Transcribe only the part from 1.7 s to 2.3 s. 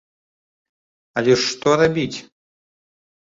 рабіць?